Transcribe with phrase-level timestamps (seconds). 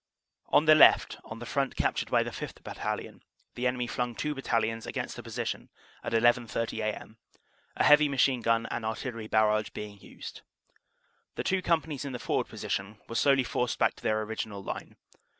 [0.47, 2.63] "On the left, on the front captured by the 5th.
[2.63, 3.21] Battalion.
[3.53, 3.55] OPERATIONS: SEPT.
[3.55, 5.69] 1 3 153 the enemy flung two battalions against the position
[6.03, 7.17] at 11.30 a.m.,
[7.75, 10.41] a heavy machine gun and artillery barrage being used.
[11.35, 14.95] The two companies in the forward position were slowly forced back to their original line.